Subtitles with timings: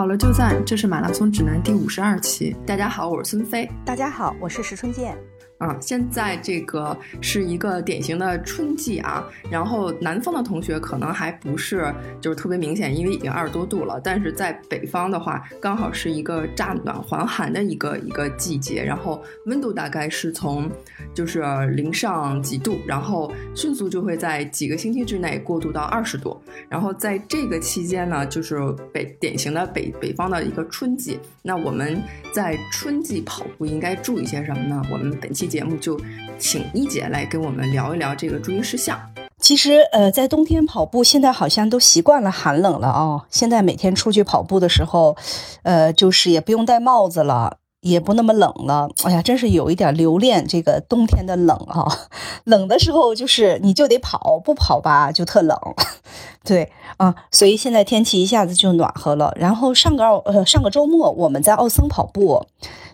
[0.00, 2.56] 好了就赞，这是马拉松指南第五十二期。
[2.66, 3.70] 大家好，我是孙飞。
[3.84, 5.14] 大家好，我是石春健。
[5.60, 14.00] 啊，现在这个是一个典型的春季啊，然后南方的同学可能还不是就是特别明显，因为已经二十多度了。
[14.02, 20.66] 但是在北方的话，刚好是一个乍暖还寒的一个一个季节，然后温度大概是从
[21.12, 21.42] 就是
[21.76, 26.40] 零上几度，然后迅速就会在几个星期之内过渡到二十度。
[26.70, 28.56] 然后在这个期间呢，就是
[28.94, 31.20] 北典型的北北方的一个春季。
[31.42, 34.82] 那我们在春季跑步应该注意些什么呢？
[34.90, 35.49] 我们本期。
[35.50, 36.00] 节目就
[36.38, 38.98] 请一姐来跟我们聊一聊这个注意事项。
[39.38, 43.24] 其实，呃，在冬天跑步，现在好像都习惯了寒冷了啊。
[43.30, 45.16] 现在每天出去跑步的时候，
[45.62, 48.90] 呃，就是也不用戴帽子了，也不那么冷了。
[49.04, 51.88] 哎呀，真是有一点留恋这个冬天的冷啊。
[52.44, 55.58] 冷的时候就是你就得跑，不跑吧就特冷。
[56.44, 59.32] 对啊，所以现在天气一下子就暖和了。
[59.36, 62.46] 然后上个奥呃上个周末我们在奥森跑步，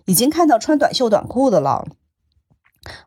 [0.04, 1.84] 已经看到穿短袖短裤的了。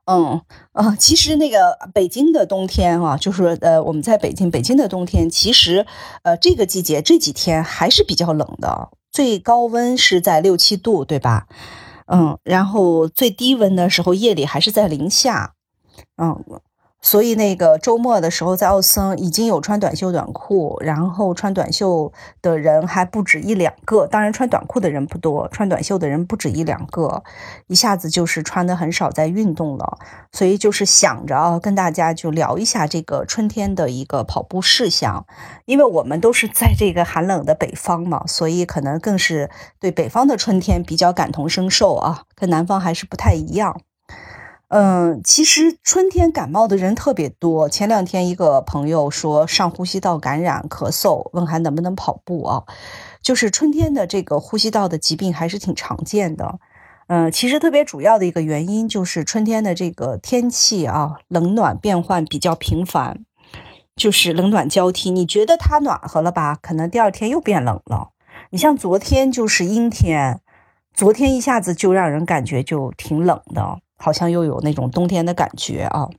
[0.06, 0.42] 嗯
[0.74, 5.86] 啊，其实那个北京的冬天啊，就是呃，我们在北京，北京的冬天其实
[6.24, 11.48] 呃，这个季节这几天还是比较冷的，最高温是在六七度，对吧？
[12.08, 15.54] 嗯，然后最低温的时候夜里还是在零下，
[16.18, 16.44] 嗯。
[17.02, 22.12] 所以那个周末的时候，在奥森已经有穿短袖短裤，然后穿短袖
[22.42, 24.06] 的人还不止一两个。
[24.06, 27.24] 当然，穿短裤的人不多，穿短袖的人不止一两个。
[27.68, 29.98] 一下子就是穿的很少在运动了，
[30.34, 35.26] 所以就是想着，跟大家就聊一下这个春天的一个跑步事项。
[35.66, 43.80] 因为我们都是在这个寒冷的北方嘛，所以可能更是对北方的春天比较感同身受啊，跟南方还是不太一样。
[44.70, 47.68] 嗯，其实春天感冒的人特别多。
[47.68, 52.64] 前两天一个朋友说上呼吸道感染、咳嗽，问还能不能跑步啊？
[53.24, 56.60] 就是春天的这个呼吸道的疾病还是挺常见的。
[57.08, 63.26] 嗯，其实特别主要的一个原因就是春天的这个天气啊，冷暖变换比较频繁，
[63.96, 65.10] 就是冷暖交替。
[65.10, 66.56] 你觉得它暖和了吧？
[66.62, 68.10] 可能第二天又变冷了。
[68.52, 70.42] 你像昨天就是阴天，
[70.94, 73.80] 昨天一下子就让人感觉就挺冷的。
[74.00, 76.10] 好像又有那种冬天的感觉啊！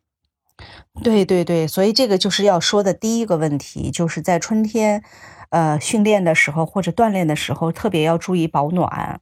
[1.02, 5.02] 对对对，所以这个就是要说的第一个问题，就是在春天，
[5.48, 9.20] 呃，训练的时候或者锻炼的时候，特别要注意保暖。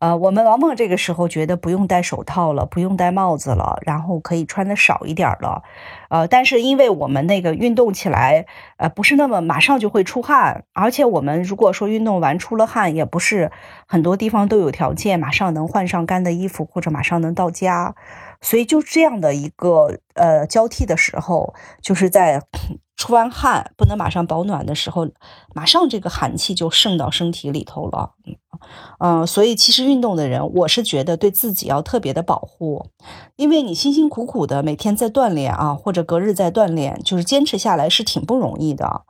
[0.00, 5.64] 呃，我们王梦这个时候觉得不用戴手套了，不用戴帽子了，然后可以穿的少一点了。
[6.08, 13.50] 呃，但是因为我们那个运动起来，呃，不是那么马上就会出汗，而且我们如果说运动完出了汗，也不是
[13.86, 17.96] 很多地方都有条件马上能换上干的衣服，或者马上能到家。
[18.40, 22.42] 所以就这样的一个呃交替的时候，就是在
[22.96, 25.08] 出完汗不能马上保暖的时候，
[25.54, 28.12] 马上这个寒气就渗到身体里头了。
[28.98, 32.86] 嗯，所以其实运动的人，我是觉得对自己要特别的保护，
[33.36, 39.02] 因为你辛辛苦苦的每天在锻炼啊，或者隔日在锻炼，就是坚持下来是挺不容易的。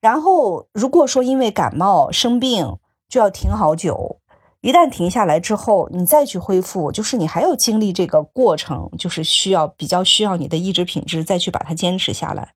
[0.00, 2.78] 然后如果说因为感冒生病
[3.08, 4.18] 就要停好久。
[4.62, 12.54] 一旦停下来之后，你再去恢复，就是你还要经历这个过程，就是需要比较需要你的意志品质再去把它坚持下来。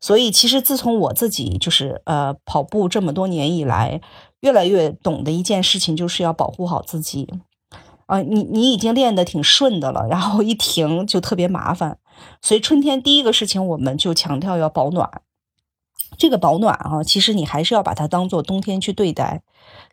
[0.00, 4.00] 所以，其实自从我自己就是呃跑步这么多年以来，
[4.40, 7.32] 越来越懂的一件事情，就是要保护好自己。
[8.06, 11.98] 啊，你你已经练得挺顺的了，然后一停就特别麻烦。
[12.42, 15.22] 所以春天第一个事情，我们就强调要保暖。
[16.18, 19.42] 这个保暖啊，其实你还是要把它当做冬天去对待。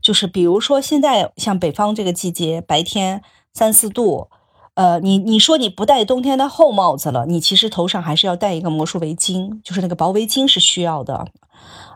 [0.04, 4.28] 就是比如说，现在像北方这个季节，白天三四度，
[4.74, 11.26] 呃，你你说你不戴冬天的厚帽子了，你其实头上还是要戴一个魔术围巾，就是那个薄围巾是需要的，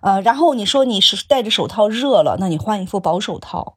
[0.01, 3.75] 呃，然后你说你是戴着手套热了，那你换一副薄手套，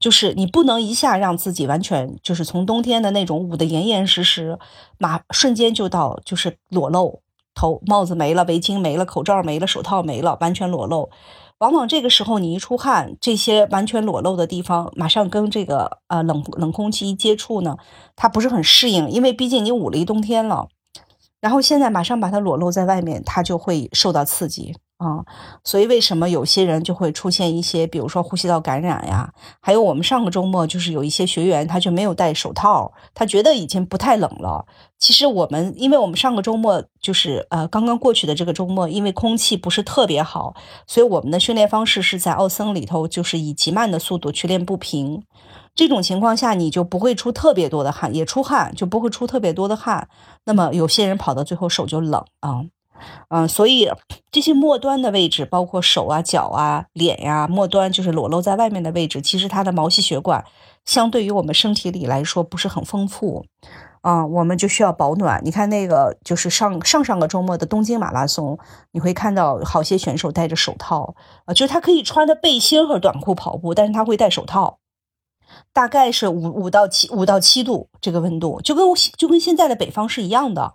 [0.00, 4.58] 就是你不能一下让自己完全就是从冬天的那种捂得严严实实，
[4.96, 7.20] 马瞬间就到就是裸露
[7.54, 11.10] 头帽子没了，围巾没了，口罩没了，手套没了，完全裸露。
[11.58, 17.76] 往往这个时候，你一出汗，这些完全裸露的地方，马上跟这个呃冷冷空气一接触呢，
[18.14, 20.68] 它不是很适应，因为毕竟你捂了一冬天了，
[21.40, 24.76] 然后现在马上把它裸露在外面，它就会受到刺激。
[24.98, 25.24] 啊，
[25.62, 29.32] 所以为什么有些人就会出现一些，比如说呼吸道感染呀？
[29.60, 34.66] 还有我们上个周末就是有一些学员他就没有戴手套，他觉得已经不太冷了。
[34.98, 40.56] 其实我们，因为我们上个周末就是呃刚刚过去的这个周末，因为空气不是特别好，
[40.88, 45.22] 所以我们的训练方式是在奥森里头，就是以极慢的速度去练步频。
[45.76, 50.08] 这种情况下，你就不会出特别多的汗，也出汗就不会出特别多的汗。
[50.46, 52.64] 那么有些人跑到最后手就冷啊。
[53.28, 53.90] 嗯所以
[54.30, 60.44] 这些末端的位置，包括手啊、脚啊、脸呀，末端就是裸露在外面的位置，其实它的毛细血管
[60.84, 63.44] 相对于我们身体里来说不是很丰富。
[64.00, 65.40] 啊，我们就需要保暖。
[65.44, 68.56] 你看那个，就是上上上个周末的东京马拉松，
[68.92, 71.16] 你会看到好些选手戴着手套
[71.46, 74.78] 啊，就是他可以穿着背心和短裤跑步，但是他会戴手套，
[75.72, 78.86] 大概是五五到七五到七度这个温度，就跟
[79.16, 80.74] 就跟现在的北方是一样的。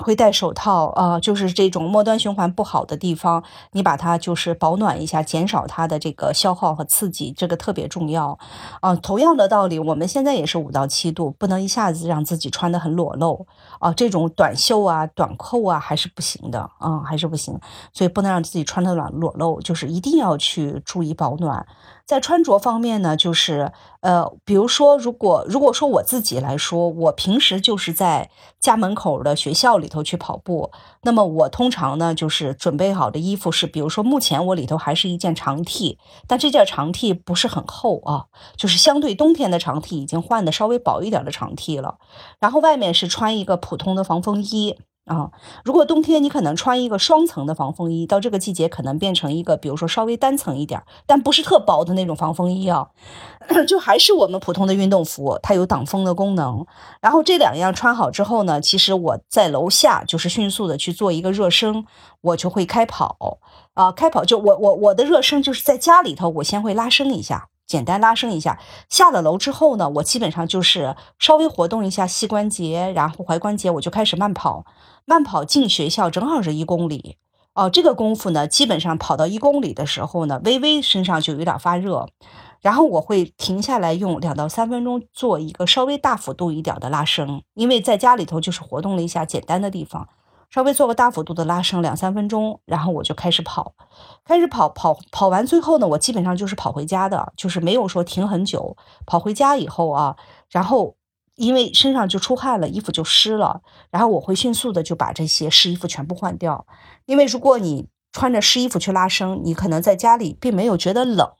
[0.00, 3.42] 会戴手套啊，就是这种末端循环不好的地方，
[3.72, 8.38] 你把它就是保暖一下，减少它的这个消耗和刺激，这个特别重要
[8.80, 8.94] 啊。
[8.96, 13.46] 同样的道理，我们现在也是五到七度，不能一下子让自己穿得很裸露
[13.80, 13.92] 啊。
[13.92, 17.58] 这种短袖啊、短裤啊还是不行的啊，还是不行。
[17.92, 21.66] 所以不能让自己穿的裸裸露，就是一定要去注意保暖。
[22.06, 28.28] 在穿着方面呢，就是呃，比如说，如果如果说我自己来说，我平时就是在
[28.58, 30.72] 家门口的学校里头去跑步，
[31.02, 38.24] 那么我通常呢就是准备好的衣服是，比如说目前我里头还是一件长 T，但这件长 T 不是很厚啊，
[38.56, 41.98] 就是相对冬天的长 T 已经换的稍微薄一点的长 T 了，
[42.40, 44.76] 然后外面是穿一个普通的防风衣。
[45.06, 45.30] 啊，
[45.64, 52.88] 如果冬天你可能穿一个双层的防风衣，到这个季节可能变成一个，比如说稍微单层一点，但不是特薄的那种防风衣啊，
[53.66, 56.64] 就还是我们普通的运动服，它有挡风的功能。
[57.00, 61.84] 然后这两样穿好之后呢，其实我在楼下就是迅速的去做一个热身，
[62.20, 63.38] 我就会开跑
[63.74, 67.48] 啊，开跑就我我我的热身就是在家里头，我先会拉伸一下。
[67.70, 68.58] 简单拉伸一下，
[68.88, 74.64] 下了楼之后呢，我基本上就是稍微活动一下膝关节，然后踝关节，我就开始慢跑。
[75.04, 77.16] 慢跑进学校正好是一公里
[77.54, 82.08] 哦，这个功夫呢，基本上跑到一公里的时候呢，微微身上就有点发热，
[82.60, 90.08] 然后我会停下来用两到三分钟做一个稍微大幅度一点的拉伸，因为在家里头就是活动了一下简单的地方。
[90.50, 93.74] 稍微做个大幅度的拉伸，两三分钟，然后我就开始跑，
[94.24, 98.76] 开始跑跑跑完，最后呢，我基本上就是跑回家的，就是没有说停很久。
[99.06, 100.16] 跑回家以后啊，
[100.50, 100.96] 然后
[101.36, 106.66] 因为身上就出汗了，衣服就湿了，然后我会迅速的就把这些湿衣服全部换掉。
[107.06, 111.30] 因为如果你穿着湿衣服去拉伸，你可能在家里并没有觉得冷，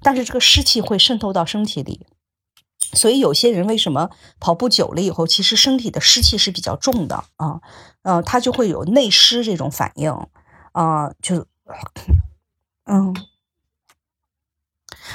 [0.00, 2.06] 但是这个湿气会渗透到身体里。
[2.92, 4.10] 所以有些人为什么
[4.40, 7.60] 跑步久了以后，其实身体的湿气是比较重的啊，
[8.02, 10.10] 呃，他就会有内湿这种反应
[10.72, 11.46] 啊，就，
[12.86, 13.14] 嗯。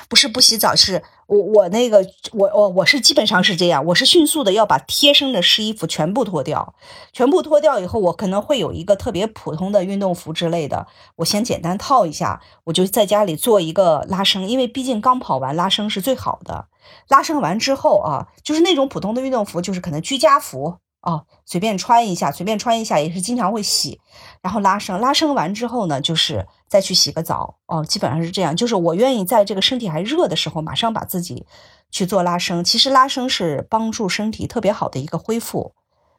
[0.08, 6.76] 不是不洗澡，是我我那个我我我是基本上是这样，我是迅速的要把贴身的湿衣服全部脱掉，
[7.14, 16.68] 全部脱掉以后，我可能会有一个特别普通的运动服之类的，我先简单套一下，我就在家里做一个拉伸，因为毕竟刚跑完，拉伸是最好的。
[17.08, 20.80] 拉伸完之后啊，就是那种普通的运动服，就是可能居家服。
[21.02, 24.00] 哦，随便穿一下，随便穿一下也是经常会洗，
[24.42, 27.56] 然后拉伸，拉伸完之后呢，就是再去洗个澡。
[27.66, 28.56] 哦，基本上是这样。
[28.56, 31.46] 就是我愿意在这个身体还热的时候，马上把自己
[31.90, 32.64] 去做拉伸。
[32.64, 35.74] 其实拉伸是帮助身体特别好的一个恢复。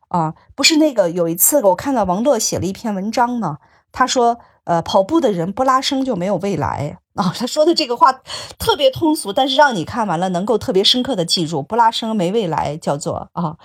[0.09, 3.59] 啊，不是那个有一次我看到王乐写了一篇文章呢，
[3.93, 4.39] 他说。
[4.65, 7.35] 呃，跑步的人不拉伸就没有未来啊！
[7.37, 8.13] 他说的这个话
[8.59, 13.57] 特别通俗，但是让你看完了能够特别深刻的记住，不拉伸没未来，叫做啊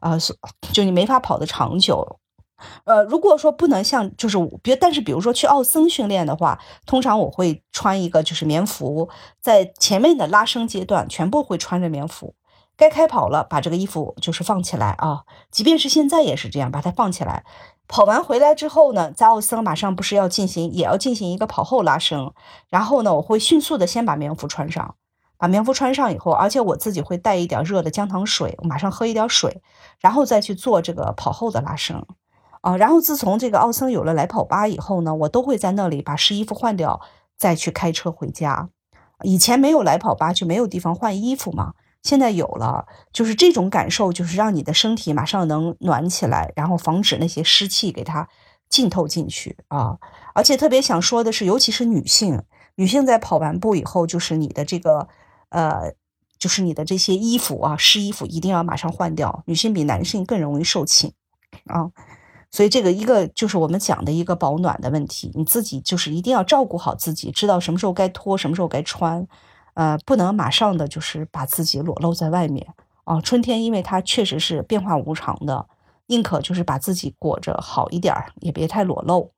[0.00, 0.16] 啊，
[0.72, 2.18] 就你没法跑得长久。
[2.84, 9.10] 呃，如果说不能像就是别，但是比如说去奥森训练的话，通常我会穿一个就是棉服，
[9.42, 12.36] 在前面的拉伸阶段全部会穿着棉服，
[12.76, 17.44] 该开跑了把这个衣服就是放起来啊，即便是现在也是这样，把它放起来。
[17.86, 22.32] 跑完回来之后呢，在奥森马上不是要进行，也要进行一个跑后拉伸。
[22.68, 24.96] 然后呢，我会迅速的先把棉服穿上，
[25.36, 29.60] 把棉服穿上以后，而且我自己会带一点热的姜糖水，我马上喝一点水，
[30.00, 32.04] 然后再去做这个跑后的拉伸。
[32.62, 37.00] 啊，然后自从这个奥森有了来跑吧以后呢，我都会在那里把湿衣服换掉，
[37.36, 38.70] 再去开车回家。
[39.22, 41.74] 以前没有来跑吧就没有地方换衣服嘛。
[42.04, 48.28] 现在有了，就是这种感受，就是让你的身体马上能暖起来，然后防止那些湿气给它
[48.68, 49.98] 浸透进去啊！
[50.34, 52.42] 而且特别想说的是，尤其是女性，
[52.76, 55.08] 女性在跑完步以后，就是你的这个
[55.48, 55.94] 呃，
[56.38, 59.42] 就是你的这些衣服啊，湿衣服一定要马上换掉。
[59.46, 61.12] 女性比男性更容易受侵
[61.66, 61.90] 啊，
[62.50, 69.26] 所以这个一个就是我们讲的一个保暖的问题，你自己就是一定要照顾好自己，知道什么时候该脱，什么时候该穿。
[69.74, 73.20] 呃，不能马上的就是把自己裸露在外面啊！
[73.20, 75.66] 春天因为它确实是变化无常的，
[76.06, 79.32] 宁可就是把自己裹着好一点儿，也别太裸露。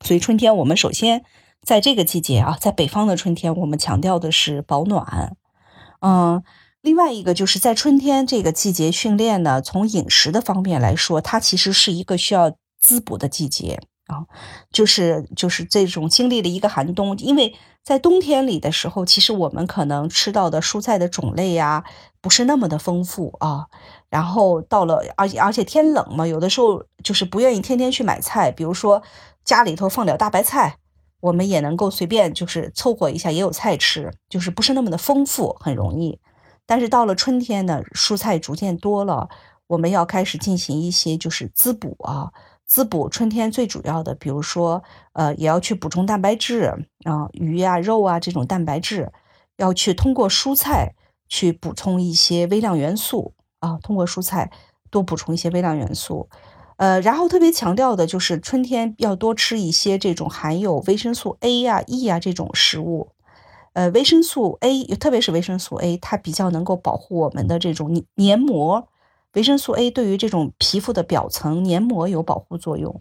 [0.00, 1.24] 所以春天我们首先
[1.62, 5.36] 在这个季节啊，在北方的春天，我们强调的是保暖。
[6.00, 6.42] 嗯，
[6.80, 13.80] 另外一个就是在春天这个季节训练呢，从饮食的方面来说，它其实是一个需要滋补的季节
[14.12, 14.26] 啊，
[14.70, 21.84] 就是就是这种经历了一个寒冬，因为在冬天里的时候，其实我们可能吃到的蔬菜的种类呀
[22.20, 23.66] 不是那么的丰富啊，
[24.10, 29.02] 然后到了而且而且天冷嘛，有的时候就是不愿意天天去买菜，比如说
[29.44, 30.76] 家里头放点大白菜，
[31.20, 36.20] 我们也能够随便就是凑合一下，也有菜吃，就是不是那么的丰富，很容易。
[36.64, 39.28] 但是到了春天呢，蔬菜逐渐多了，
[39.66, 42.30] 我们要开始进行一些就是滋补啊，
[42.72, 43.06] 滋补。
[43.10, 49.12] 春天最主要的，比如说，呃，也要去补充蛋白质啊，鱼啊、肉啊这种蛋白质，
[49.58, 50.94] 要去通过蔬菜
[51.28, 54.50] 去补充一些微量元素啊，通过蔬菜
[54.90, 56.30] 多补充一些微量元素。
[56.78, 63.10] 呃，然后特别强调的就是春天要多吃一些这种含有维生素 A 呀、E 呀这种食物。
[63.74, 68.88] 呃，维生素 A，特别是维生素 A，它比较能够保护我们的这种黏膜。
[69.34, 73.00] 维生素 A 对于这种皮肤的表层黏膜有保护作用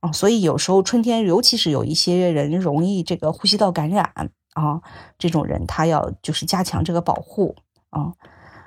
[0.00, 4.80] 啊，所以有时候春天，尤其是有一些人容易这个呼吸道感染啊，
[5.18, 7.56] 这种人他要就是加强这个保护
[7.90, 8.12] 啊。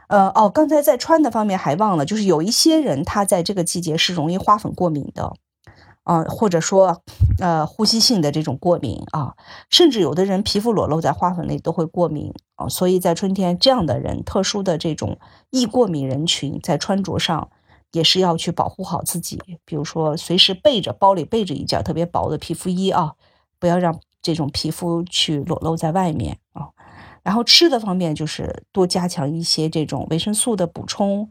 [0.08, 5.34] 呃，哦，刚才在穿的方面还忘了，就是有一些人他在这个季节是容易花粉过敏的。
[6.10, 7.04] 啊，或者说，
[7.40, 9.36] 呃，呼吸性的这种过敏啊，
[9.70, 15.20] 甚至有的人皮肤裸露在花粉里都会过敏啊，所以在春天，这样的人，特殊的这种
[15.52, 17.50] 易过敏人群，在穿着上
[17.92, 23.14] 也是要去保护好自己，比如说随时备着包里备着一件特别薄的皮肤衣啊，
[23.60, 26.70] 不要让这种皮肤去裸露在外面啊。
[27.22, 31.30] 然后吃的方面，就是多加强一些这种维生素的补充。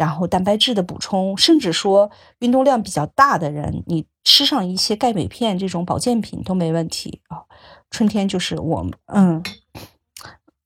[0.00, 7.44] 然后蛋白质的补充，甚至说运动量比较大的人，你吃上一些钙镁片这种保健品都没问题啊。
[7.90, 9.42] 春天就是我，嗯，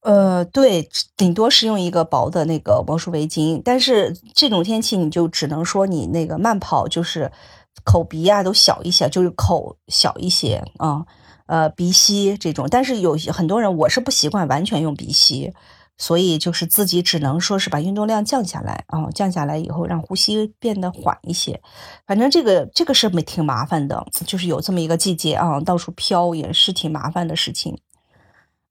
[0.03, 3.61] 呃，对，顶多是用一个薄的那个魔术围巾。
[3.65, 7.33] 但是这种天气，你就只能说你那个慢跑，就是
[7.83, 11.05] 口鼻啊都小一些，就是口小一些啊，
[11.47, 12.69] 呃，鼻吸这种。
[12.71, 15.53] 但是有很多人，我是不习惯完全用鼻吸。
[15.97, 21.63] 所以就是自己只能说是把运动量降下来啊，降下来以后让呼吸变得缓一些。
[22.05, 27.79] 反正这个这个是没挺麻烦的，就是有这么一个季节啊，到处飘也是挺麻烦的事情。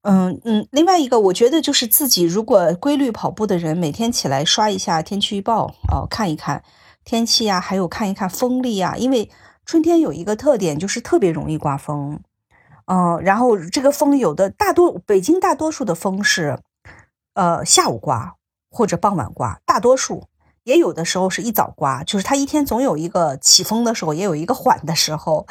[0.02, 6.62] 嗯嗯，另外一个我觉得就是自己如果规律跑步的人，每天起来刷一下天气预报啊，看一看
[7.04, 9.30] 天气呀，还有看一看风力呀，因为
[9.64, 12.20] 春天有一个特点就是特别容易刮风。
[12.84, 16.58] 嗯，然后这个风有的大多北京大多数的风是。
[17.34, 18.34] 呃，下午刮
[18.70, 20.28] 或者傍晚刮，大多数
[20.64, 25.46] 也有的时候是一早刮，就是它一天总有一个起风的时候，也有一个缓的时候。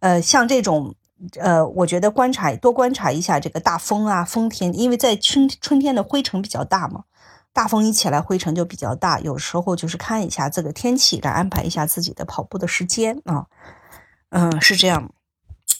[0.00, 0.94] 呃，像这种，
[1.38, 7.04] 呃，我觉得观察多观察一下这个大风啊，风天，因为在春春天的灰尘比较大嘛，
[7.52, 13.46] 大风一起来灰尘就比较大，有时候就是看一下这个天气，来安排一下自己的跑步的时间啊。
[14.30, 15.10] 嗯，是这样。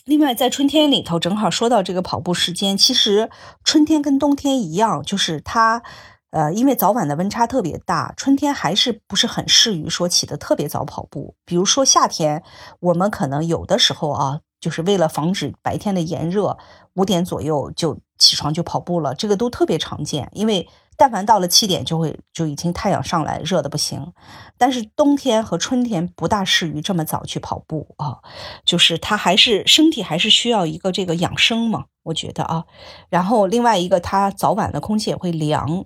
[0.09, 3.29] 另外，在春天里头，正好说到这个跑步时间，其实
[3.63, 5.83] 春天跟冬天一样，就是它，
[6.31, 11.35] 呃，因为早晚的温差特别大，春天还是不是很适于说起得特别早跑步。
[11.45, 12.43] 比如说夏天，
[12.81, 16.57] 我们可能有的时候啊，就是为了防止白天的炎热，
[16.95, 20.67] 五点左右就起床就跑步了，这个都特别常见，因为。
[20.99, 24.13] 但凡到了七点，就会就已经太阳上来，热的不行。
[24.59, 28.19] 但是冬天和春天不大适于这么早去跑步啊，
[28.65, 32.65] 就是他还是身体还是需要一个这个养生嘛，我觉得啊。
[33.09, 35.85] 然后另外一个，他早晚的空气也会凉，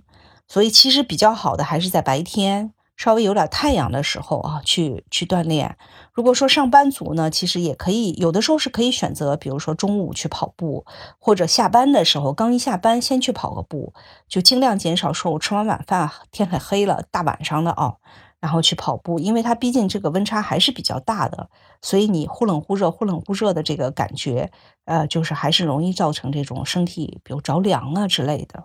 [0.48, 2.72] 所以其实比较好的还是在白天。
[3.02, 5.76] 稍微有点太阳的时候啊，去去锻炼。
[6.12, 10.86] 如果说上班族呢，其实也可以，有的时候是可以选择，比如说中午去跑步，
[11.18, 13.92] 或者下班的时候刚一下班先去跑个步，
[14.28, 17.94] 就尽量减少说我吃完晚饭天很黑了大晚上的啊，
[18.38, 24.52] 然后去跑步，因为它毕竟这个温差还是比较大的，所以你忽冷忽热、忽冷忽热的这个感觉，
[24.84, 28.62] 呃，就是还是容易造成这种身体比如着凉啊之类的，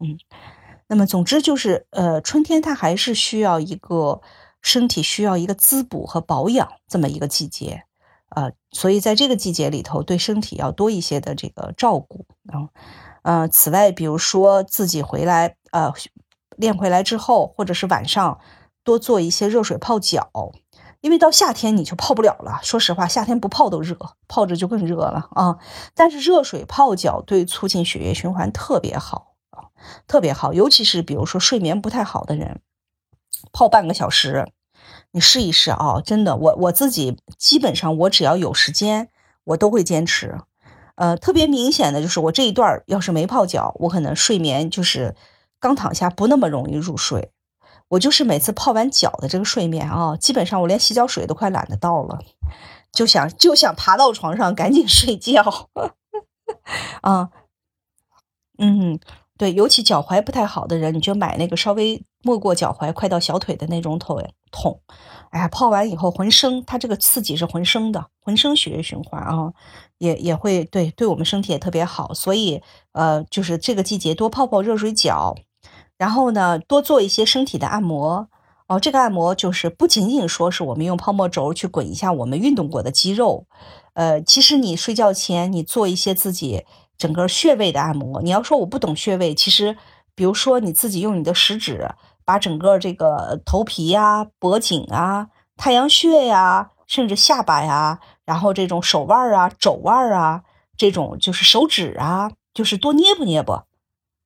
[0.00, 0.18] 嗯。
[0.88, 4.20] 那么，总之就是，呃，春天它还是需要一个
[4.62, 7.84] 身体需要一个滋补和保养这么一个季节，
[8.34, 12.72] 呃，所以在这个季节里头，对身体要多一些的这个照顾啊，
[13.22, 15.92] 呃，此外，比如说自己回来，呃，
[16.56, 18.40] 练回来之后，或者是晚上
[18.82, 20.30] 多做一些热水泡脚，
[21.02, 22.60] 因为到夏天你就泡不了了。
[22.62, 25.58] 说实话，夏天不泡都热，泡着就更热了啊。
[25.94, 29.27] 但是热水泡脚对促进血液循环特别好。
[30.06, 32.60] 特别好，尤其是比如说睡眠不太好的人，
[33.52, 34.50] 泡半个小时，
[35.12, 36.00] 你试一试啊！
[36.04, 39.08] 真的，我我自己基本上我只要有时间，
[39.44, 40.38] 我都会坚持。
[40.96, 45.14] 呃，特别明显的就是我这一段要是没泡脚，我可能睡眠就是
[45.60, 47.30] 刚躺下不那么容易入睡。
[47.90, 52.18] 我就是每次泡完脚的这个睡眠啊，基本上我连洗脚水都快懒得倒了，
[52.92, 55.70] 就想就想爬到床上赶紧睡觉。
[57.00, 57.30] 啊，
[58.58, 58.98] 嗯，
[59.38, 64.80] 对，尤其脚踝不太好的人，你就买那个稍微没过脚踝、快到小腿的那种桶桶。
[65.30, 69.52] 哎呀，泡完以后浑身，它这个刺激是浑身的，浑身血液循环啊，
[69.98, 72.12] 也也会对对我们身体也特别好。
[72.12, 72.60] 所以
[72.92, 75.36] 呃，就是这个季节多泡泡热水脚，
[75.96, 78.28] 然后呢，多做一些身体的按摩
[78.66, 78.80] 哦。
[78.80, 83.46] 这个按摩就是不仅仅说是我们用泡沫轴去滚一下我们运动过的肌肉。
[83.94, 86.64] 呃，其实你睡觉前你做一些自己
[86.98, 88.20] 整个穴位的按摩。
[88.20, 89.78] 你要说我不懂穴位，其实
[90.14, 91.88] 比如说你自己用你的食指
[92.24, 100.42] 把整个这个头皮呀、脖颈啊、太阳穴呀，甚至下巴呀，然后这种手腕啊、肘腕啊，
[100.76, 103.62] 这种就是手指啊，就是多捏不捏不，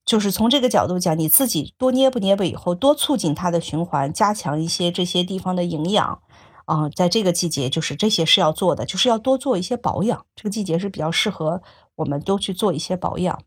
[0.05, 6.21] 就是从这个角度讲，你自己多捏不捏不以后，多促进它的循环，加强一些这些地方的营养。
[6.65, 10.25] 啊，在这个季节，就是这些是要做的，就是要多做一些保养。
[10.37, 11.61] 这个季节是比较适合
[11.97, 13.43] 我们都去做一些保养。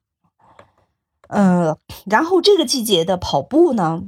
[1.28, 4.04] 呃，然后这个季节的跑步呢，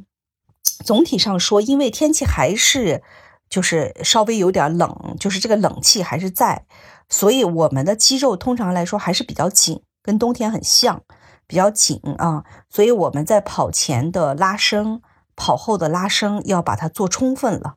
[0.83, 3.01] 总体上说，因为天气还是
[3.49, 6.65] 就是稍微有点冷，就是这个冷气还是在，
[7.09, 11.01] 所以我们的肌肉通常来说还是比较紧，跟冬天很像，
[11.47, 12.43] 比较紧啊。
[12.69, 15.01] 所以我们在跑前的拉伸、
[15.35, 17.75] 跑后的拉伸要把它做充分了。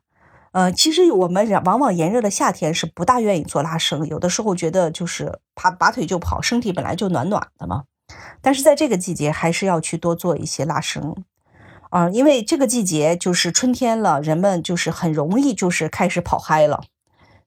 [0.51, 7.83] 呃，其实我们往往炎热的夏天是不大愿意做拉伸，有的时候觉得就是拔拔腿就跑，身体本来就暖暖的嘛。
[8.41, 11.15] 但是在这个季节，还是要去多做一些拉伸，
[11.89, 16.83] 啊，因为这个季节就是春天了，人们就是很容易就是开始跑嗨了。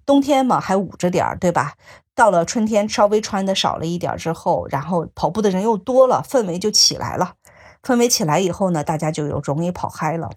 [0.06, 1.74] 冬天嘛还捂着点儿，对吧？
[2.14, 7.34] 到了春天稍微穿的少了一点之后，然后跑步的人又多了，氛围就起来了。
[7.82, 10.30] 氛围起来以后呢，大家就有容易跑嗨了。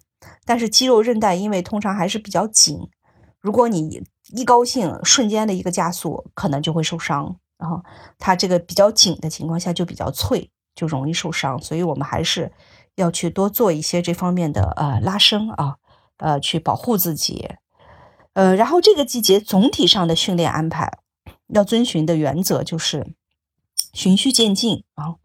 [0.44, 2.88] 但是肌肉韧带因为通常还是比较紧，
[3.40, 4.02] 如果你
[4.34, 7.36] 一高兴，瞬间的一个加速，可能就会受伤。
[7.58, 7.82] 然后
[8.18, 11.60] 它这个比较紧的情况下就比较脆，就容易受伤。
[11.60, 12.52] 所以我们还是
[12.94, 15.76] 要去多做一些这方面的呃拉伸啊，
[16.18, 17.48] 呃去保护自己。
[18.34, 20.98] 呃，然后这个季节总体上的训练安排
[21.48, 23.14] 要遵循的原则就是
[23.92, 25.16] 循序渐进啊。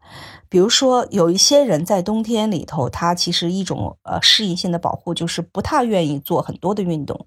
[0.54, 7.26] 比如说，有一些人在冬天里头，他其实一种呃适应性的保护就是不太愿意做很多的运动。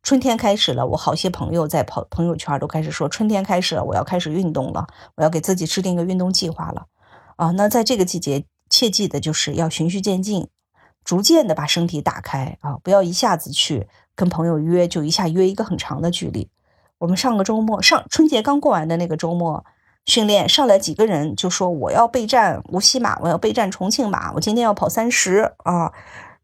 [0.00, 4.86] 春天开始了，我好些朋友在朋朋友圈都开始说，春天开始了，我要开始运动了，
[5.16, 6.86] 我要给自己制定一个运动计划了。
[7.34, 10.46] 啊，那在这个季节，切记的就是要循序渐进，
[11.02, 16.48] 逐渐的把身体打开啊，不要一下子去跟朋友约，就一下约一个很长的距离。
[16.98, 19.64] 我们上个周末，上春节刚过完的那个周末。
[20.08, 25.92] 训练上来几个人就说我要备战无锡马，我要备战重庆马，我今天要跑三十啊。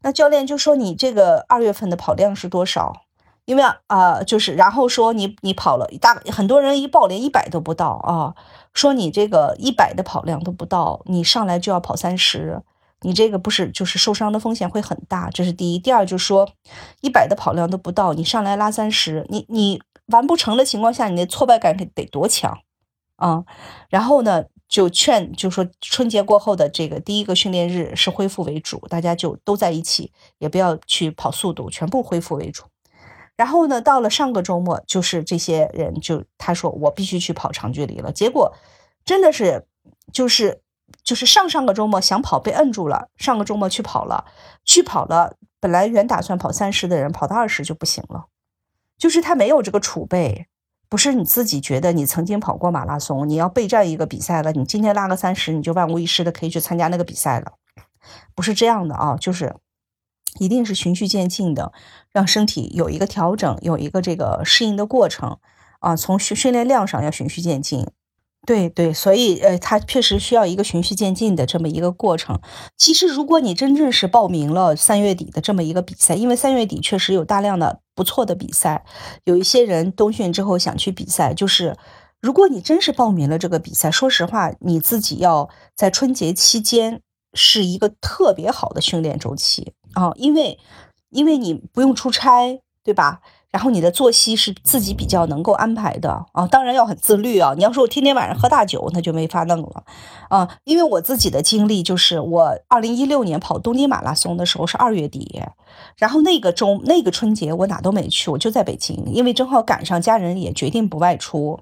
[0.03, 3.01] 那教练就说你这个二月份的跑量是多少？
[3.45, 8.35] 因为啊，就是然后说你你跑了大很多人一报连一百都不到啊，
[8.73, 12.61] 说你这个一百的跑量都不到，你上来就要跑三十，
[13.01, 15.79] 你这个不是就是受伤的风险会很大，这是第一。
[15.79, 16.47] 第二就是说
[17.01, 22.59] 一百的跑量都不到，你上来拉三十，你你完不成的情况下，你的挫败感得得多强？
[23.15, 23.43] 啊，
[23.89, 32.63] 然后呢，就劝，就说春节过后的这个第一个训练日是恢复为主，大家就都在一起，也不要去跑速度，全部恢复为主。
[33.37, 38.53] 然后呢，到了上个周末，就是这些人就他说我必须去跑长距离了，结果
[39.03, 39.65] 真的是
[40.11, 40.61] 就是
[41.03, 44.25] 就是上上个周末想跑被摁住了，上个周末去跑了，
[44.63, 48.25] 去跑了，本来原打算跑三十的人跑到二十就不行了，
[48.97, 50.47] 就是他没有这个储备。
[50.87, 57.53] 不是你自己觉得你曾经跑过马拉松，你要备战一个比赛了，你今天拉个三十，你就万无一失的可以去参加那个比赛了，
[58.35, 59.55] 不是这样的啊，就是
[60.39, 61.73] 一定是循序渐进的，
[62.11, 65.39] 让身体有一个调整，有一个这个适应的过程
[65.79, 67.87] 啊，从训训练量上要循序渐进。
[68.45, 72.39] 对对，所以呃，它确实需要一个循序渐进的这么一个过程。
[72.77, 78.85] 其实，如果你真正是报名了三月底的这么一个比赛，因为三月底确实有大量的不错的比赛，
[79.23, 81.75] 有一些人冬训之后想去比赛，就是
[82.21, 87.01] 如果你真是报名了这个比赛，说实话，你自己要在春节期间
[87.33, 90.59] 是一个特别好的训练周期啊，因为
[91.09, 93.21] 因为你不用出差，对吧？
[93.55, 97.53] 然后你的作息是自己比较能够安排的啊，当然要很自律啊。
[97.55, 99.85] 你要说我天天晚上喝大酒，那就没法弄了
[100.27, 100.57] 啊。
[100.65, 105.41] 因为我自己的经历就是，我二零一六年跑东京马拉松的时候是二月底，
[105.95, 111.61] 然后那个周那个春节我哪都没去，我就在北京，因为正好赶上家人也决定不外出，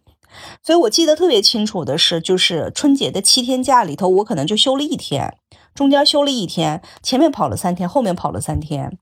[0.64, 5.38] 所以我记得特别清楚的是，就是春节的七天假里头，我可能就休了一天，
[5.76, 8.98] 中间休了一天，前面跑了三天，后面跑了三天。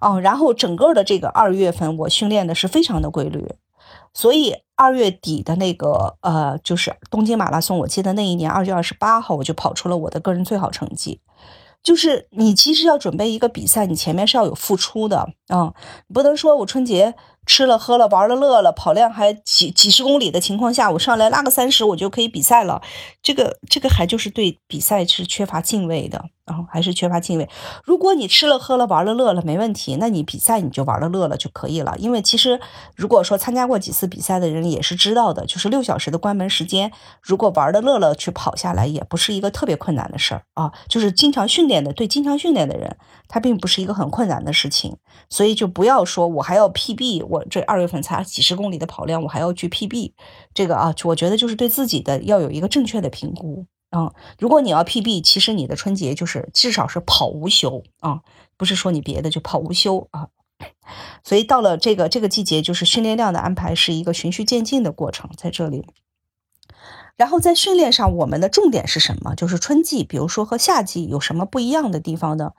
[0.00, 3.54] 哦，然后整个的这个二月份我训练的是非常的规律，
[4.12, 11.20] 所以二月底的那个呃，就是东京马拉松，我记得那一年二月二十八号我就跑出了我的个人最好成绩。
[11.82, 15.72] 就是你其实要准备一个比赛，你前面是要有付出的啊，
[16.12, 17.14] 不能说我春节。
[17.46, 22.80] 吃了喝了玩了乐了，跑量还几几十公里的情况下，我上来拉个三十，我就可以比赛了。
[23.22, 26.26] 这个这个还就是对比赛是缺乏敬畏的。
[26.50, 27.48] 然后还是缺乏敬畏。
[27.84, 31.94] 如果你吃了喝了玩了乐了没问题，那你比赛你就玩了乐了就可以了。
[31.96, 32.60] 因为其实
[32.96, 36.90] 如果说参加过几次比赛的人也是知道的，就是六小时的关门时间，
[37.22, 40.72] 如果玩的乐了去跑下来，也不是一个特别困难的事儿啊。
[40.88, 42.96] 就是经常训练的，对经常训练的人，
[43.28, 44.96] 他并不是一个很困难的事情。
[45.28, 50.14] 所以就不要说我还要 PB，我这二月份才几十公里的跑量，我还要去 PB，
[50.52, 53.66] 这个啊，我觉得就是对自己的要有一个正确的评估。
[53.90, 58.20] 嗯，如果你要 PB，其实你的春节就是至少是跑无休啊，
[58.56, 60.28] 不是说你别的就跑无休啊。
[61.24, 65.86] 所以到了这个这个季节，就是训练量的安排是一个循序渐进的过程，在这里。
[67.16, 69.34] 然后在训练上，我们的重点是什么？
[69.34, 72.52] 就是春季，比如说和夏季有什么不一样的地方呢？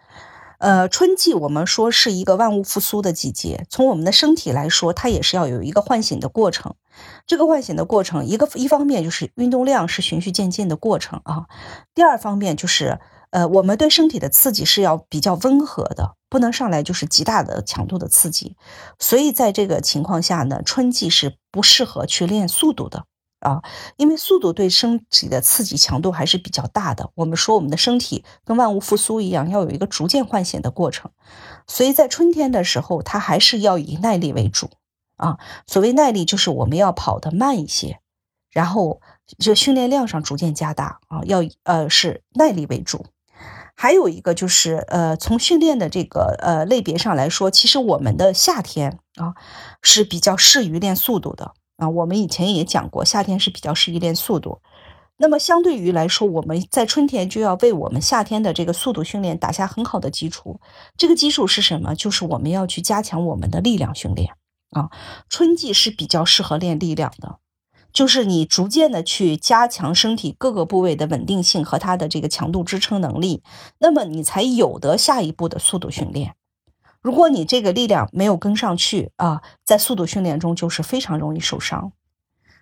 [0.61, 6.75] 呃，春季我们说是一个万物复苏的季节，从我们的身体来说，它也是要有一个唤醒的过程。
[7.25, 11.47] 这个唤醒的过程，一个一方面就是运动量是循序渐进的过程啊，
[11.95, 12.99] 第二方面就是，
[13.31, 18.55] 呃，我们对身体的刺激是要比较温和的，不能上来就是极大的强度的刺激。
[18.99, 23.05] 所以在这个情况下呢，春季是不适合去练速度的。
[23.41, 23.61] 啊，
[23.97, 27.09] 因为速度对身体的刺激强度还是比较大的。
[27.15, 31.11] 我们说我们的身体跟万物复苏一样，要有一个逐渐唤醒的过程。
[31.67, 34.69] 所以在春天的时候，它还是要以耐力为主
[35.17, 35.37] 啊。
[35.67, 37.99] 所谓耐力，就是我们要跑得慢一些，
[38.51, 39.01] 然后
[39.39, 41.21] 就训练量上逐渐加大啊。
[41.25, 43.05] 要呃是耐力为主。
[43.75, 49.33] 还有一个就是呃，从训练的这个呃类别上来说，其实我们的夏天啊
[49.81, 51.53] 是比较适于练速度的。
[51.81, 54.61] 啊，我们以前也讲过，夏天是比较适宜练速度。
[55.17, 60.59] 那么相对于来说，我们在春天就要为我们夏天的这个速度训练打下很好的基础。
[60.95, 61.95] 这个基础是什么？
[61.95, 64.33] 就是我们要去加强我们的力量训练
[64.69, 64.91] 啊。
[65.27, 67.39] 春季是比较适合练力量的，
[67.91, 73.41] 就是你逐渐的去加强身体各个部位的稳定性和它的这个强度支撑能力，
[73.79, 76.35] 那么你才有的下一步的速度训练。
[77.01, 81.91] 如果你这个力量没有跟上去啊，在速度训练中就是非常容易受伤。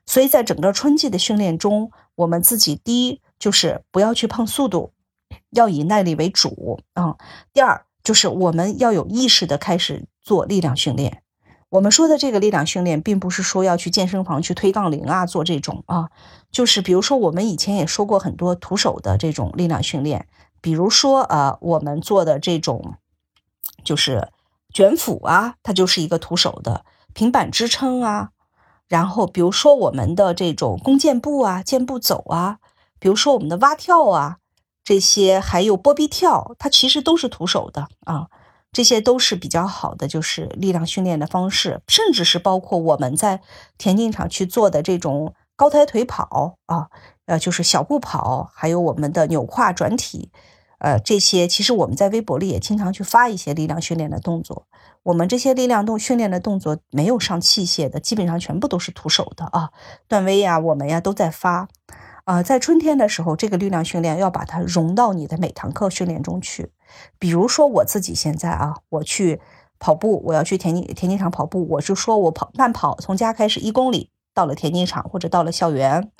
[0.05, 4.93] 所以在整个春季的训练中，我们自己第一就是不要去碰速度，
[5.51, 7.17] 要以耐力为主啊。
[7.51, 11.21] 第二就是我们要有意识的开始做力量训练。
[11.67, 16.09] 我们说的这个力量训练，并不是说要去健身房去推杠铃啊，做这种啊，
[16.49, 20.27] 就是比如说我们以前也说过很多徒手的这种力量训练，
[20.61, 22.95] 比如说啊，我们做的这种。
[23.83, 24.29] 就是
[24.73, 28.29] 卷腹啊，它就是一个徒手的平板支撑啊。
[28.87, 32.57] 然后比如说我们的这种弓箭步啊、箭步走啊，
[32.99, 34.37] 比如说我们的蛙跳啊，
[34.83, 38.27] 这些还有波比跳，它其实都是徒手的啊。
[38.71, 43.41] 这些都是比较好的，就是力量训练的方式，甚至是包括我们在
[43.79, 46.89] 田径场去做的这种高抬腿跑啊，
[47.25, 50.31] 呃，就是小步跑，还有我们的扭胯转体。
[50.79, 54.65] 呃，这些其实我们在微博里也经常去发一些力量训练的动作。
[55.03, 59.69] 我们这些力量动训练的动作没有上器械的，基本上全部都是徒手的啊。
[60.07, 61.67] 段威呀，我们呀都在发。
[62.25, 66.71] 啊，在春天的时候，这个力量训练要把它融到你的每堂课训练中去。
[67.17, 69.41] 比如说我自己现在啊，我去
[69.79, 74.11] 跑步，我要去田径田径场跑步，我就说我跑慢跑，从家开始一公里。
[74.33, 76.11] 到了田径场或者到了校园，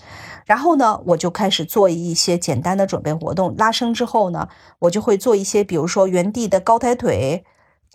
[0.45, 3.55] 然后呢，我就开始做一些简单的准备活动。
[3.57, 7.45] 拉伸之后呢，我就会做一些，比如说原地的高抬腿，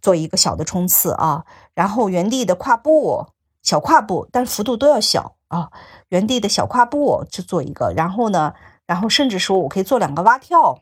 [0.00, 3.26] 做一个小的冲刺啊，然后原地的跨步，
[3.62, 5.70] 小跨步，但幅度都要小啊。
[6.08, 8.54] 原地的小跨步就做一个，然后呢，
[8.86, 10.78] 然后甚至说我可以做两个蛙跳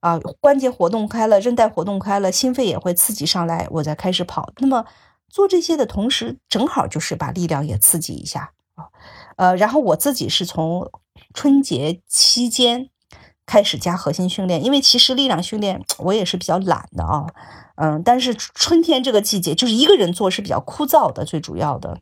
[0.00, 4.50] 啊，关节活动开了，韧带活动开了，心肺也会刺激上来，我再开始跑。
[4.58, 4.86] 那么
[5.28, 8.52] 做这些的同时，正好就是把力量也刺激一下。
[9.36, 10.90] 呃，然后我自己是从
[11.34, 12.88] 春节期间
[13.46, 17.26] 开始加核心训练，因为其实力量训练我也是比较懒的啊，
[17.76, 21.98] 嗯，但是春天这个季节就是一个人做是比较枯燥的，最主要的，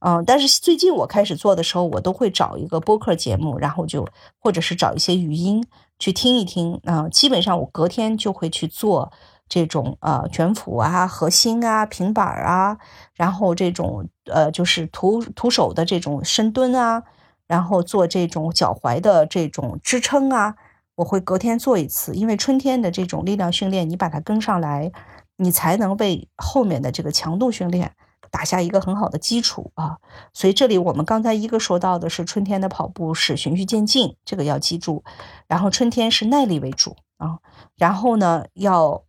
[0.00, 4.06] 嗯，但是最近我开始做的时候，我都会找一个播客节目，然后就
[4.38, 5.66] 或者是找一些语音
[5.98, 9.12] 去听一听，嗯，基本上我隔天就会去做。
[9.52, 12.78] 这种呃卷腹啊、核心啊、平板啊，
[13.14, 17.02] 然后这种呃就是徒徒手的这种深蹲啊，
[17.46, 20.54] 然后做这种脚踝的这种支撑啊，
[20.94, 22.14] 我会隔天做一次。
[22.14, 24.90] 因为春天的这种力量训练，你把它跟上来，
[25.36, 27.92] 你才能为后面的这个强度训练
[28.30, 29.98] 打下一个很好的基础啊。
[30.32, 35.04] 所以这里我们刚才一个说到的是春天的跑步是循序渐进，这个要记住。
[35.46, 37.40] 然后春天是耐力为主啊，
[37.76, 39.04] 然后呢要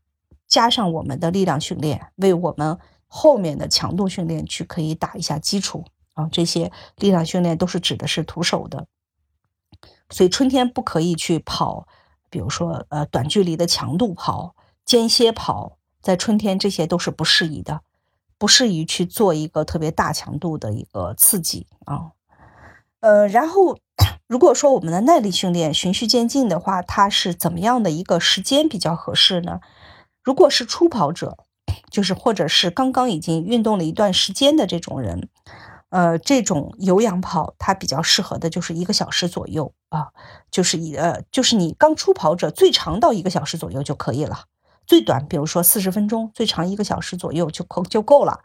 [0.54, 6.30] 加上我们的力量训练，为我们后面的强度训练去可以打一下基础啊。
[6.32, 8.86] 这些力量训练都是指的是徒手的，
[10.12, 11.88] 所以春天不可以去跑，
[12.30, 14.56] 比如说呃短距离的强度跑。
[14.86, 17.82] 间歇跑在春天，这些都是不适宜的，
[18.38, 22.12] 不适宜去做一个特别大强度的一个刺激啊。
[23.00, 23.80] 呃，然后
[24.28, 29.60] 如果说我们的耐力训练循序渐进的话，它是怎么样的一个时间比较合适呢？
[30.24, 31.38] 如果是初跑者，
[31.92, 35.30] 就是或者是刚刚已经运动了一段时间的这种人，
[35.90, 40.08] 呃，这种有氧跑它比较适合的就是一个小时左右啊，
[40.50, 44.46] 就是一呃，就是你刚初跑者最长到一个小时左右就可以了。
[44.86, 48.40] 最短，比如说四十分钟，最长一个小时左右就够就够了。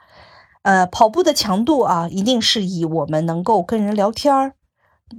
[0.62, 4.54] 呃，跑步的强度啊，一定是以我们能够跟人聊天儿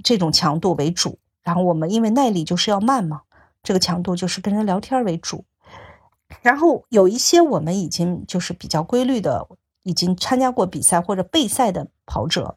[0.02, 1.18] 这种强度为主。
[1.42, 3.22] 然后我们因为耐力就是要慢嘛，
[3.62, 5.44] 这个强度就是跟人聊天为主。
[6.42, 9.46] 然后有一些我们已经就是比较规律的，
[9.82, 12.56] 已经参加过比赛或者备赛的跑者，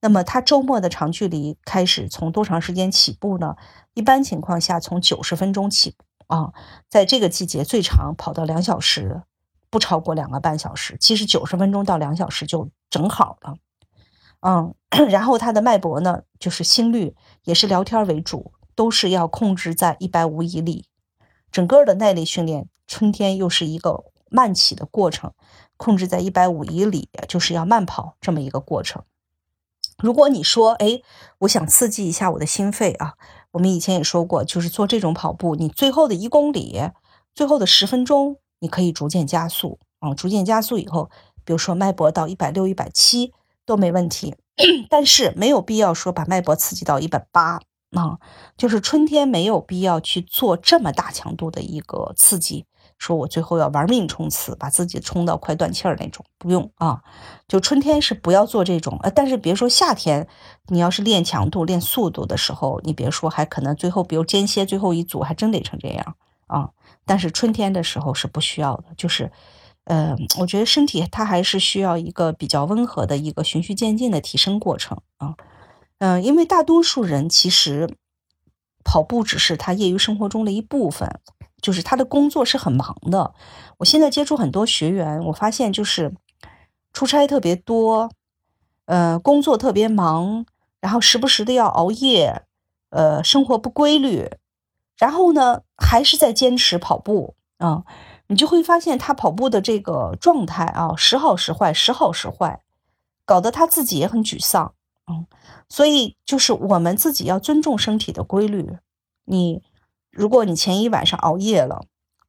[0.00, 3.56] 那么他周末的长距离开始从多长时间起步呢？
[3.94, 5.96] 一般情况下从九十分钟起。
[6.26, 6.54] 啊，
[6.88, 9.20] 在这个季节最长跑到两小时，
[9.68, 10.96] 不超过两个半小时。
[10.98, 13.56] 其实九十分钟到两小时就正好了。
[14.40, 14.74] 嗯，
[15.10, 20.86] 然后他的脉搏呢，就是心率也是聊天为主，都是要控制在一百五以里。
[21.54, 25.32] 整个的耐力训练，春天又是一个慢起的过程，
[25.76, 29.04] 控制在一百五以里，就是要慢跑这么一个过程。
[29.98, 31.00] 如果你说，哎，
[31.38, 33.14] 我想刺激一下我的心肺啊。
[33.52, 36.90] 我们以前也说过，就是做这种跑步，你最后的一公里、
[37.32, 41.08] 最后的十分钟，你可以逐渐加速啊，逐渐加速以后，
[41.44, 43.32] 比如说脉搏到一百六、一百七
[43.64, 44.34] 都没问题，
[44.90, 47.60] 但是没有必要说把脉搏刺激到一百八
[47.94, 48.18] 啊，
[48.56, 52.66] 就是春天没有必要去做这么大强度的一个刺激。
[52.96, 57.02] 说我最后要玩命冲刺，把自己冲到快断气儿那种，不用啊。
[57.48, 60.26] 就春天是不要做这种，呃，但是别说夏天，
[60.68, 66.14] 你要是练强度、练速度的时候，你别说，还可能最后比如间歇最后一组，还真得成这样
[66.46, 66.70] 啊。
[67.04, 69.30] 但是春天的时候是不需要的，就是，
[69.84, 75.34] 呃，我觉得身体它还是需要一个比较温和的一个循序渐进的提升过程啊。
[75.98, 77.96] 嗯因为大多数人其实
[78.84, 81.20] 跑步只是他业余生活中的一部分。
[81.62, 83.32] 就是他的工作是很忙的，
[83.78, 86.14] 我现在接触很多学员，我发现就是
[86.92, 88.10] 出差特别多，
[88.84, 90.44] 呃，工作特别忙，
[90.82, 92.42] 然后时不时的要熬夜，
[92.90, 94.28] 呃，生活不规律，
[94.98, 97.84] 然后呢，还是在坚持跑步啊，
[98.26, 102.60] 你就会发现他跑步的这个状态啊，时好时坏，时好时坏，
[103.24, 104.74] 搞得他自己也很沮丧，
[105.06, 105.26] 嗯，
[105.68, 108.78] 所以就是我们自己要尊重身体的规律，
[109.24, 109.62] 你。
[110.16, 111.86] 如果你前一晚上熬夜了，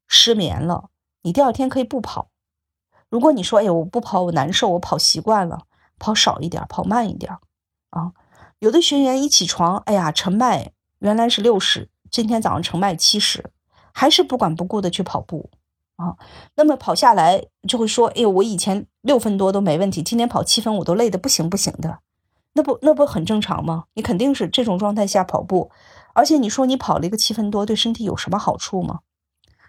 [0.07, 0.89] 失眠了，
[1.21, 2.29] 你第二天可以不跑。
[3.11, 5.67] 如果你说，哎，我不跑，我难受，我跑习惯了，
[5.99, 7.37] 跑少一点，跑慢一点，
[7.91, 8.13] 啊，
[8.57, 13.51] 有的学员一起床，哎呀，晨脉原来是六十，今天早上晨脉七十，
[13.93, 15.51] 还是不管不顾的去跑步，
[15.97, 16.17] 啊，
[16.55, 21.99] 那么跑下来就会说，哎，我以前六分多都没问题，今天跑七分我都累得不行不行的，
[22.55, 23.83] 那不那不很正常吗？
[23.93, 25.69] 你肯定是这种状态下跑步。
[26.13, 29.01] 而且你说你跑了一个七分多，对身体有什么好处吗？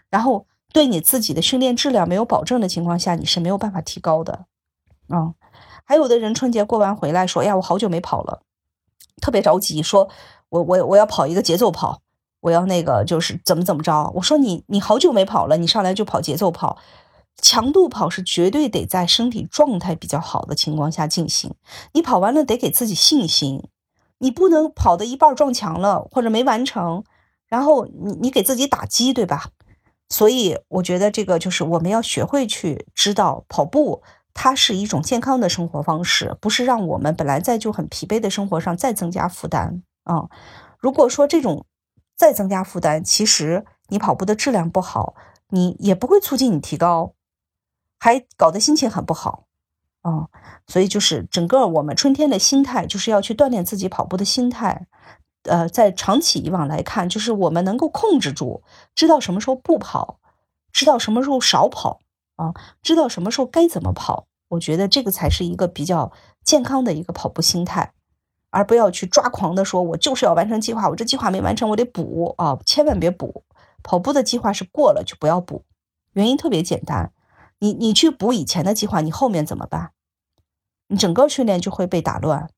[0.09, 4.47] 然后对你自己的训练质量没有保证的情况下，你是没有办法提高的。
[5.09, 5.35] 啊，
[5.85, 8.43] 还有的人春节过完回来说：“呀，我好久没跑了，
[9.21, 10.09] 特别着急，说
[10.49, 12.01] 我我我要跑一个节奏跑，
[12.41, 16.79] 我要那个就是怎么怎么着。”我说：“你你好久没跑了，你上来就跑节奏跑，
[17.43, 21.55] 强度跑是绝对得在身体状态比较好的情况下进行。
[21.93, 23.69] 你跑完了得给自己信心。”
[24.19, 27.05] 你不能跑的一半撞墙了，或者没完成，
[27.49, 29.51] 然后你你给自己打击，对吧？
[30.09, 40.31] 所以我觉得这个就是我们要学会去知道跑步，它是一种健康的生活方式，不是让我们本来在就很疲惫的生活上再增加负担啊。
[40.79, 41.67] 如果说这种
[42.17, 45.15] 再增加负担，其实你跑步的质量不好，
[45.51, 47.13] 你也不会促进你提高，
[47.99, 49.45] 还搞得心情很不好。
[50.03, 50.29] 啊，
[50.67, 54.87] 所以就是整个我们春天的心态，就是要去锻炼自己跑步的心态。
[55.43, 58.63] 呃，在长期以往来看，就是我们能够控制住，
[58.95, 60.21] 知道什么时候不跑，
[60.73, 62.01] 知道什么时候少跑
[62.37, 64.27] 啊，知道什么时候该怎么跑。
[64.49, 66.13] 我觉得这个才是一个比较
[66.45, 67.93] 健康的一个跑步心态，
[68.51, 73.43] 而不要去抓狂的说，我就是要完成计划，我这计划没完成，我得补啊，千万别补。
[73.83, 75.65] 跑步的计划是过了就不要补，
[76.13, 77.13] 原因特别简单。
[77.59, 79.93] 你你去补以前的计划，你后面怎么办？
[80.89, 82.51] 你整个训练就会被打乱，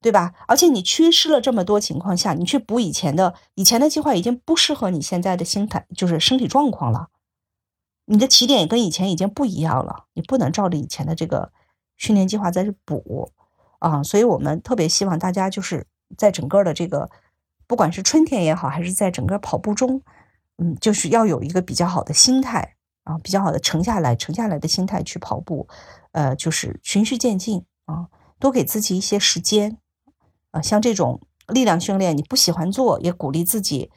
[0.00, 0.34] 对吧？
[0.46, 7.08] 而且你缺失了这么多情况下，你去补以前的以前的计划，已经不适合你现在的心态，就是身体状况了。
[8.04, 11.50] 你的起点跟以前已经不一样了，你不能照着以前的这个
[11.96, 13.32] 训练计划再去补
[13.78, 14.02] 啊。
[14.02, 15.86] 所以我们特别希望大家就是
[16.18, 17.10] 在整个的这个，
[17.66, 20.02] 不管是春天也好，还是在整个跑步中，
[20.58, 25.68] 嗯，就是要有一个比较好的心态啊，比较好的沉下来、沉下来的心态去跑步。
[26.12, 29.78] 呃，就是循序渐进啊，多给自己一些时间
[30.50, 30.60] 啊。
[30.60, 33.90] 像这种力量训练，你不喜欢做，也鼓励自己，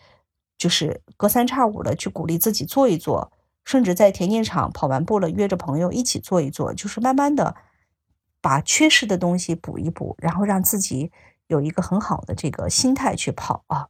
[0.57, 3.31] 就是隔三差五的去鼓励自己做一做，
[3.63, 7.55] 甚至在田径场跑完步了，约着朋友一起做一做，就是慢慢的
[8.41, 11.11] 把缺失的东西补一补，然后让自己
[11.47, 13.87] 有一个很好的这个心态去跑啊。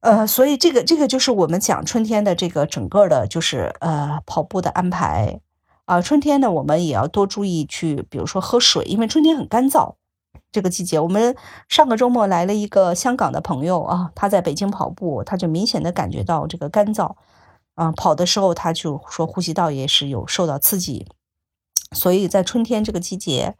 [0.00, 5.40] 呃，所以这个这个就是我们讲春天的这个整个的，就是呃跑步的安排。
[5.84, 9.94] 啊，春天呢，我们也要多注意去，比如说喝水，因为春天很干燥。
[10.52, 11.36] 这个季节，我们
[11.68, 17.14] 上个周末来了一个香港的朋友啊，他在北京跑步，他就明显的感觉到这个干燥。
[17.74, 21.06] 啊，跑的时候他就说呼吸道也是有受到刺激，
[21.92, 23.54] 所以在春天这个季节，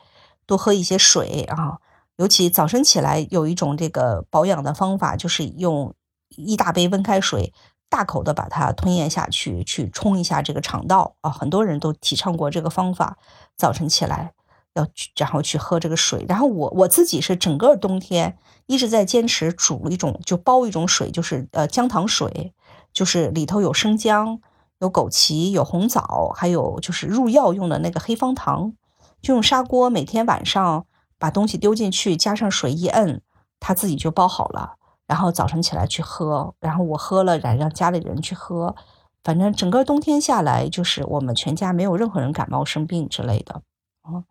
[0.46, 1.79] 多喝一些水啊，
[2.16, 5.94] 尤其早晨起来有一种这个保养的方法，就是用
[6.37, 7.53] 一大杯温开水。
[7.93, 11.29] 大口的把它吞咽下去，去冲一下这个肠道啊！
[11.29, 13.19] 很多人都提倡过这个方法。
[13.57, 14.33] 早晨起来
[14.75, 22.55] 要然后去喝这个水，然后我我自己是整个冬天一直在坚持煮一种就煲一种水，就是呃姜糖水，
[22.93, 24.40] 就是里头有生姜、
[24.79, 28.73] 有枸杞、有红枣，还有就是入药用的那个黑方糖，
[29.21, 30.87] 就用砂锅每天晚上
[31.19, 33.21] 把东西丢进去，加上水一摁，
[33.59, 34.77] 它自己就煲好了。
[35.11, 38.77] 然后早晨起来去喝，然后我喝了，然后让家里人去喝，
[39.25, 43.61] 反正整个冬天下来，就是我们全家没有任何人感冒生病之类的，
[44.03, 44.23] 啊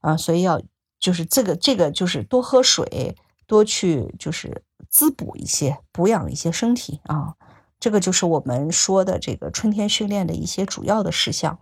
[0.00, 0.62] 啊，所以要
[1.00, 3.16] 就是这个这个就是多喝水，
[3.48, 7.34] 多去就是滋补一些，补养一些身体啊，
[7.80, 11.58] 这个就是我们说的这个春天训练的一些主要的事项，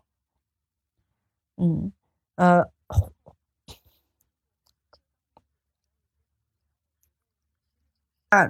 [1.56, 1.90] 嗯
[2.36, 2.68] 呃。
[8.30, 8.48] 啊，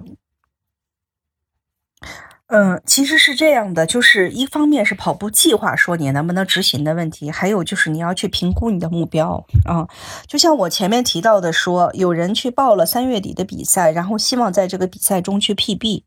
[2.49, 9.87] 嗯，其实是这样的，就是一方面是跑步计划说你能不能执行的问题，还有就是你要去评估你的目标啊。
[10.27, 16.05] 就像我前面提到的，说有人去报了三月底的比赛，然后希望在这个比赛中去 PB。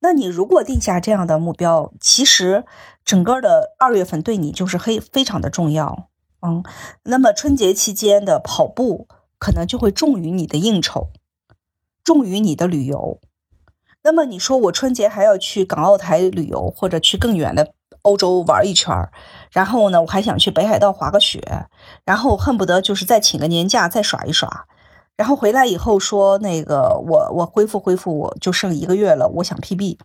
[0.00, 2.64] 那你如果定下这样的目标，其实
[3.04, 6.08] 整个的二月份对你就是非非常的重要，
[6.40, 6.64] 嗯。
[7.02, 9.06] 那么春节期间的跑步
[9.38, 11.10] 可能就会重于你的应酬。
[12.08, 13.20] 重于你的旅游，
[14.02, 19.12] 那么你说我春节还要去港澳台旅游，或者去更远的欧洲玩一圈儿，
[19.52, 21.42] 然后呢，我还想去北海道滑个雪，
[22.06, 24.66] 然后恨不得就是再请个年假再耍一耍，
[25.18, 29.98] 然后回来以后说那个我我恢复恢复，我就剩一个月了，我想 PB。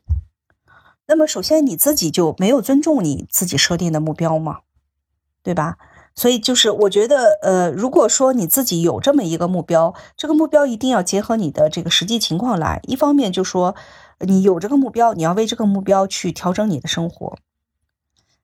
[1.08, 4.60] 那么首先你自己就没有尊重你自己设定的目标吗？
[5.42, 5.78] 对吧？
[6.16, 12.80] 所以就是，我觉得，呃，如果说你自己有这么一个目标，这个目标一定要结合你的这个实际情况来。
[12.84, 13.76] 一方面就说，
[14.20, 17.38] 你有这个目标，你要为这个目标去调整你的生活。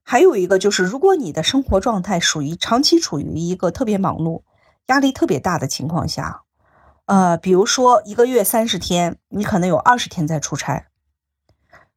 [0.01, 4.41] 还有一个就是，如果你的生活状态属于长期处于一个特别忙碌、
[4.87, 6.41] 压力特别大的情况下，
[7.05, 10.87] 呃，比如说一个月三十天，你可能有二十天在出差，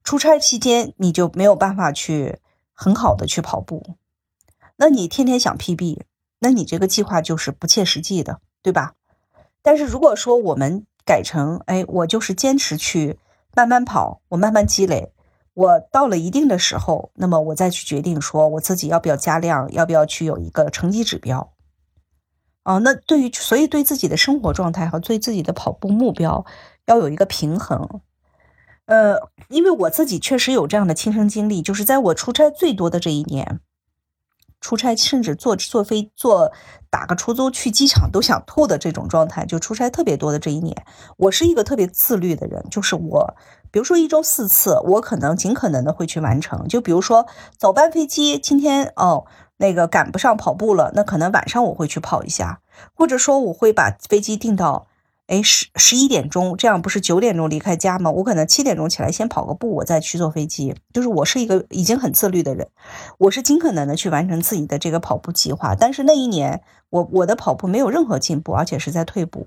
[0.05, 2.41] 出差期间你就没有办法去
[2.75, 3.97] 很好的去跑步。
[4.77, 6.01] 那你天天想 PB，
[6.41, 8.95] 那你这个计划就是不切实际的，对吧？
[9.63, 13.19] 但是如果说我们改成，哎，我就是坚持去
[13.55, 15.13] 慢慢跑，我慢慢积累，
[15.55, 21.53] 我到了一定的时候，那么我再去决定说我自己要不要加量，要不要去有一个成绩指标。
[22.65, 26.45] 哦，那对于所以对自己的生活状态和对自己的跑步目标
[26.87, 28.01] 要有一个平衡。
[28.87, 29.17] 呃，
[29.49, 33.61] 因为我自己确实有这样的亲身经历，就是在我出差最多的这一年。
[34.63, 36.51] 出差甚至坐坐飞坐
[36.89, 40.75] 打个出租去机场都想吐的这种状态，就出差特别多的这一年，
[41.19, 43.35] 我是一个特别自律的人，就是我，
[43.71, 46.67] 比如说一周四次，我可能尽可能的会去完成。
[46.69, 47.27] 就比如说
[47.59, 49.27] 早班飞机，今天哦
[49.59, 52.61] 那个赶不上跑步了，那可能晚上我会去跑一下，
[52.95, 54.87] 或者说我会把飞机定到。
[55.29, 58.11] 哎，十十一点钟，这样不是九点钟离开家吗？
[58.11, 60.75] 我可能七点钟起来先跑个步，我再去坐飞机。
[60.93, 62.69] 就是我是一个已经很自律的人，
[63.19, 65.75] 我是尽可能的去完成自己的这个跑步计划。
[65.75, 69.47] 但是那一年，我我的跑步没有任何进步，而且是在退步。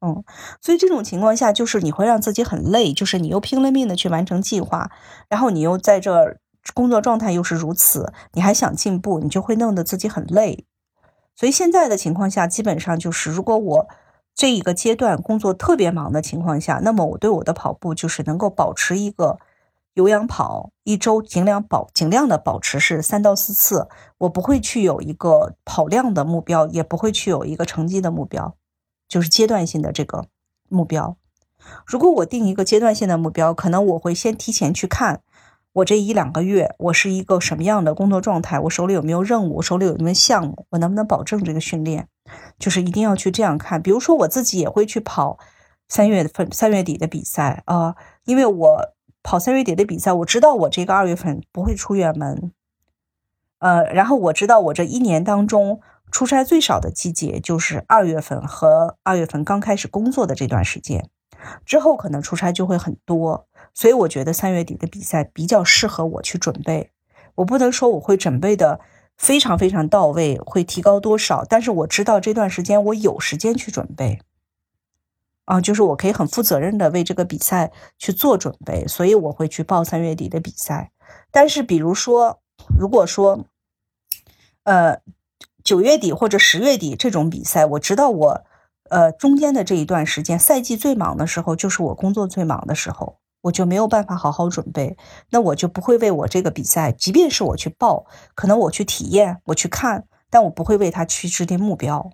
[0.00, 0.22] 嗯，
[0.62, 4.92] 所以这种情况下，就是你会让自己很累，就是你又拼了命的去完成计划，
[5.28, 6.38] 然后你又在这
[6.72, 10.64] 工作状态又是如此，你还想进步，你就会弄得自己很累。
[11.34, 13.88] 所以现在的情况下，基本上就是，如果我
[14.38, 19.40] 这一个阶段工作特别忙的情况下，那么我对我的跑步就是能够保持一个
[19.94, 28.54] 有氧跑，一周尽量保尽量的保持是三到四次，我不会去有一个跑量的目标，也不会去有一个成绩的目标，
[29.08, 30.26] 就是阶段性的这个
[30.68, 31.16] 目标。
[31.84, 35.20] 如果我定一个阶段性的目标，可能我会先提前去看
[35.78, 42.08] 我这一两个月我是一个什么样的工作状态，我手里有没有任务，手里有没有项目，我能不能保证这个训练，
[42.58, 43.80] 就是一定要去这样看。
[43.80, 45.38] 比如说我自己也会去跑
[45.88, 52.50] 三月份三月底的比赛啊，因为我跑三月底的比赛，我知道我这个二月份不会出远门，
[53.60, 61.08] 呃，然后我知道我这一年当中出差最少的季节就是二月份和二月份刚开始工作的这段时间。
[61.64, 63.46] 之后可能出差就会很多，
[63.78, 66.90] 所以我觉得三月底的比赛比较适合我去准备。
[67.36, 68.80] 我不能说我会准备的
[69.16, 74.18] 非常非常到位，会提高多少，但是我知道这段时间我有时间去准备。
[75.44, 80.90] 啊，就是我可以很负责任的为这个比赛去做准备，所以我会去报三月底的比赛。
[81.30, 82.40] 但是比如说，
[82.76, 83.44] 如果说，
[84.64, 85.00] 呃，
[85.62, 88.44] 九月底或者十月底这种比赛，我知道我。
[88.90, 94.96] 呃，中间的这一段时间，赛季最忙的时候，就是我工作最忙的时候，我就没有办法好好准备，
[95.30, 102.10] 那我就不会为我这个比赛，即便是我去报，可能我去体验，我去看，但我不会为他去制定目标。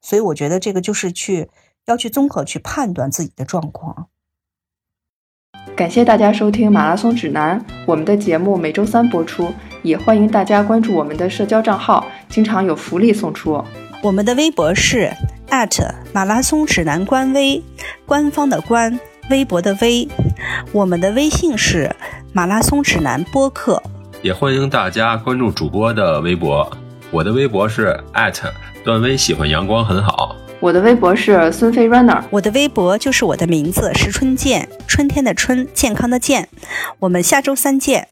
[0.00, 1.50] 所以我觉得这个就是去
[1.86, 4.08] 要去综合去判断自己的状况。
[5.76, 13.62] 感谢大家收听马拉松指南，我们的节目每周三播出，也欢迎大家关注我们的社交账号，经常有福利送出。
[14.02, 15.12] 我们的微博是。
[16.12, 17.60] 马拉松指南官微，
[18.06, 19.00] 官方的官，
[19.30, 20.08] 微博的微。
[20.72, 21.94] 我们的微信是
[22.32, 23.82] 马拉松指南播客，
[24.22, 26.70] 也欢迎大家关注主播的微博。
[27.10, 27.98] 我的微博是
[28.84, 30.36] 段威，喜欢阳光很好。
[30.60, 36.48] 我的微博是孙飞 runner，我的微博就是我的名字石春健，春天的春，健康的健。
[36.98, 38.08] 我们下周三见。